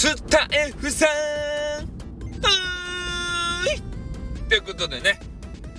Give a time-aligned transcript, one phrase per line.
[0.00, 3.82] スタエフさんはーいっ
[4.48, 5.20] てことでね、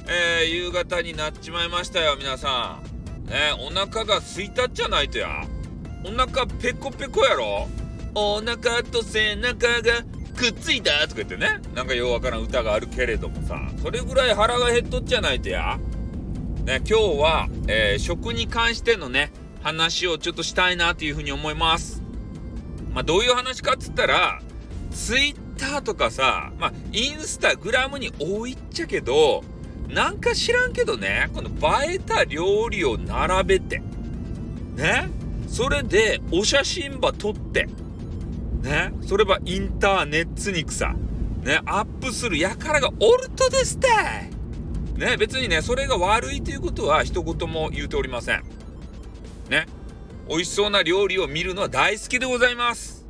[0.08, 2.78] えー、夕方になっちまいましたよ、皆さ
[3.26, 3.26] ん。
[3.28, 5.44] ね、お腹が空いたっちゃないとや。
[6.06, 7.68] お腹ペコペコやろ
[8.14, 10.04] お腹と背中が
[10.38, 15.80] くっついたとか言ってね、なんかようわからん歌があるけれどもさ、それぐらい腹が減っとっちゃないとや。
[16.64, 19.32] ね、今日は、えー、食に関してのね、
[19.64, 22.01] 話をちょっとしたいなというふうに思います。
[22.94, 24.42] まあ、どういう話かっつったら、
[24.92, 29.44] ツイッターとかさ、まあ、インスタグラムに多いっちゃけど、
[29.88, 31.50] なんか知らんけどね、この
[31.84, 33.82] 映えた料理を並べて、
[34.76, 35.10] ね、
[35.48, 37.68] それでお写真ば撮って、
[38.62, 40.96] ね、そればインターネットにくさ、
[41.44, 43.88] ね、アップするやからがおるとですって
[44.96, 48.44] ね、別にね、それが悪いということは一言も言うておりません。
[49.50, 49.66] ね。
[50.32, 53.06] 美味しそうな料理を見るのは大好きでございます。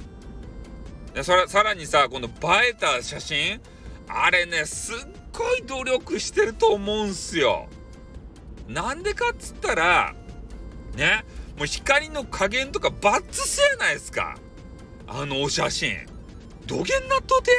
[1.13, 2.31] でさらさらにさ、この映
[2.71, 3.61] えた写真、
[4.07, 4.95] あれね、すっ
[5.31, 7.67] ごい努力してると思うんすよ。
[8.67, 10.15] なんでかっつったら、
[10.95, 11.23] ね、
[11.59, 14.35] もう光の加減とかバッツスやないですか。
[15.05, 16.07] あのお写真。
[16.65, 17.57] どげんなっとてや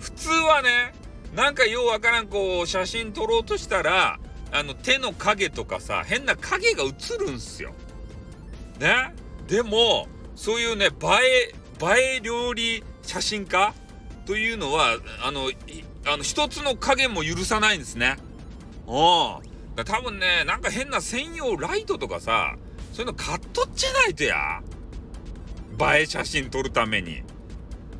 [0.00, 0.94] 普通はね、
[1.32, 4.18] なんかようわからんこう写真撮ろうとしたら、
[4.50, 7.72] あの手の影とかさ、変な影が映るんすよ。
[8.78, 9.14] ね
[9.46, 13.74] でもそういうね映え映え料理写真家
[14.26, 15.50] というのはあの
[16.06, 18.16] あの一つの影も許さないんですね。
[18.86, 19.84] うん。
[19.84, 22.56] 多分ねなんか変な専用ライトとかさ
[22.92, 24.62] そういうの買っとっちゃないとや。
[25.96, 27.22] 映え写真撮るために。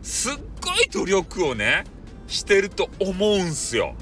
[0.03, 1.84] すっごい努力をね
[2.27, 3.94] してると思うんすよ。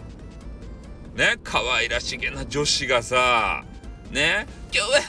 [1.14, 3.64] ね可愛らしげな女子がさ
[4.12, 5.00] ね今日は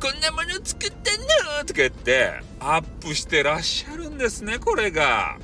[0.00, 1.26] こんなもの作ってんの
[1.66, 5.38] とか言ってアップしてらっしゃるんですねこれが。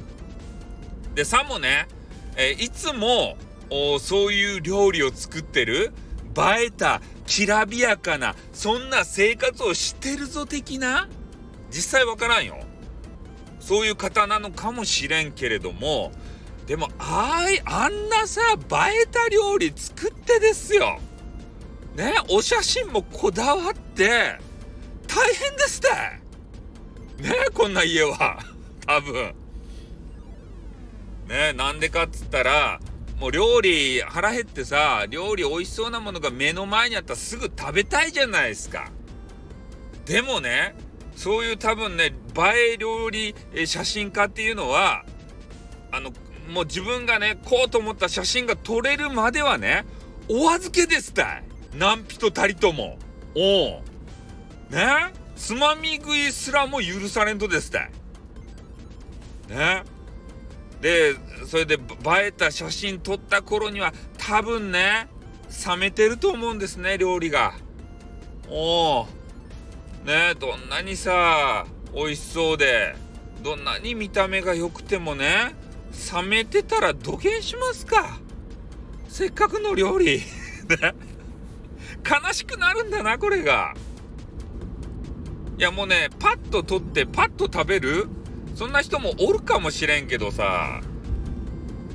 [1.14, 1.89] でさもね、
[2.36, 3.36] えいつも
[3.98, 5.92] そういう料理を作ってる
[6.36, 11.08] 映えたきらびやかなそんな生活をしてるぞ的な
[11.70, 12.58] 実際わからんよ。
[13.58, 16.12] そういう方なのかもしれんけれども
[16.67, 18.57] でもあいあんなさ映
[19.02, 20.98] えた料理作ってですよ
[21.98, 24.39] ねお写真もこだわって
[25.09, 25.83] 大変ですっ
[27.17, 27.23] て。
[27.23, 28.39] ねこんな家は。
[28.86, 29.35] 多分。
[31.27, 32.81] ねなんでかっつったら
[33.19, 38.92] もう料理腹減ってさ料理美味しそうなものが目の前にあったらすぐ食べたいじゃないですか。
[40.05, 40.77] でもね
[41.17, 43.35] そういう多分ね映え料理
[43.67, 45.05] 写真家っていうのは
[45.91, 46.13] あの
[46.48, 49.85] もう自分がねこうと思った写真が撮れるまではね
[50.29, 52.98] お預けですたい何人たりとも。
[53.34, 54.74] おう。
[54.74, 55.12] ね？
[55.36, 57.79] つまみ食いすらも許されんとですって
[59.55, 59.84] ね？
[60.80, 61.14] で、
[61.46, 61.78] それで映
[62.27, 65.08] えた写真撮った頃には多分ね、
[65.67, 67.55] 冷めてると思うんですね、料理が。
[68.48, 69.07] おお。
[70.05, 70.34] ね？
[70.39, 72.96] どんなにさ、美味しそうで、
[73.42, 75.55] どんなに見た目が良くてもね、
[76.12, 78.18] 冷めてたらどげんしますか。
[79.08, 80.23] せっかくの料理。
[80.68, 80.95] ね？
[82.05, 83.75] 悲しくなるんだな、これが。
[85.59, 88.09] いやもうね、パッと取ってパッと食べる？
[88.55, 90.81] そんな人もおるかもしれんけどさ。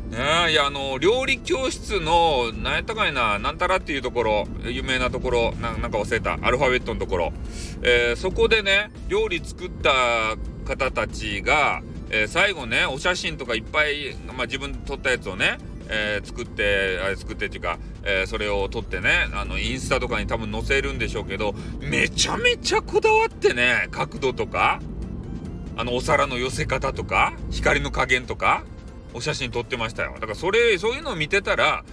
[0.10, 7.34] ね、いや、あの、料理教室の、なんやったかいな、なんたらっていうところ、有名なところ、ななんか忘れた、アルファベットのところ。
[7.82, 11.82] えー、そこでね、料理作った方たちが、
[12.12, 15.58] えー、最後ね、お写真とかいっぱい、まあ、自分で撮ったやつをね、
[15.90, 24.82] えー、作ってあれ作ってっていうか、えー、それを撮ってねあのインスタとかに多分載せるんでしょうけどめちゃめちゃこだわってね角度とか
[25.76, 28.64] あのお皿の寄せ方とか光の加減とか
[29.14, 31.84] お写真撮ってましたよだからそれそういうのを見てたら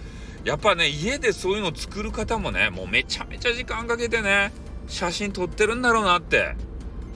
[0.44, 4.52] やっぱね家でそういうの作る方もねもうめちゃめちゃ時間かけてね
[4.88, 6.56] 写真撮ってるんだろうなって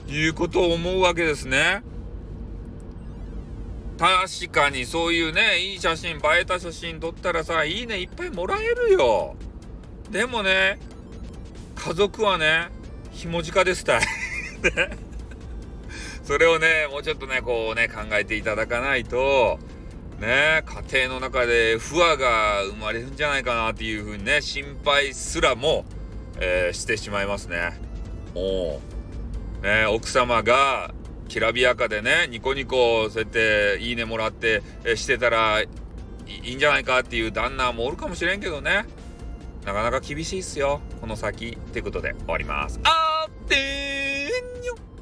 [0.07, 1.83] いうことを思うわけですね。
[3.97, 9.35] 確かにそういうね、いい写真、映えた写真撮ったらさ、いいね、いっぱいもらえるよ。
[10.11, 10.79] でもね、
[11.75, 12.69] 家族はね、
[13.11, 14.01] ひもじかですたい。
[14.63, 14.97] ね。
[16.23, 19.59] それをね、もうちょっとね、こうね、考えていただかないと、
[20.19, 25.85] ね、家庭の中で不和が生まれるんじゃないかなっていうふうにね、心配すらも、
[26.39, 27.79] えー、してしまいますね。
[28.33, 28.81] も
[29.61, 30.93] う、ね、奥様が
[31.27, 35.67] きらびやかでね、ニコニコそうやっていいねもらって、えしてたらい
[36.43, 38.85] いんじゃないかっていう旦那もおるかもしれんけどね。
[39.65, 40.81] なかなか厳しいっすよ。
[41.01, 41.57] この先。
[41.59, 42.79] ってことで終わります。
[42.83, 44.94] あーてー